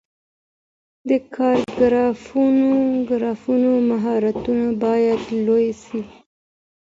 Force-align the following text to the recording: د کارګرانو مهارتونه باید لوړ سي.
د 1.09 1.11
کارګرانو 1.35 3.71
مهارتونه 3.89 4.67
باید 4.83 5.21
لوړ 5.45 5.63
سي. 5.85 6.01